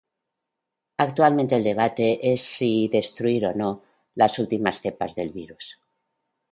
Actualmente 0.97 1.55
el 1.57 1.63
debate 1.63 2.33
es 2.33 2.41
si 2.41 2.87
destruir 2.87 3.45
o 3.45 3.53
no 3.53 3.83
las 4.15 4.39
últimas 4.39 4.81
cepas 4.81 5.13
del 5.13 5.29
virus. 5.29 5.77